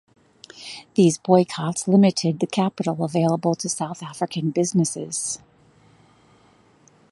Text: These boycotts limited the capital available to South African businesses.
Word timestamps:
These 0.95 1.19
boycotts 1.19 1.87
limited 1.87 2.39
the 2.39 2.47
capital 2.47 3.03
available 3.03 3.53
to 3.53 3.69
South 3.69 4.01
African 4.01 4.49
businesses. 4.49 5.37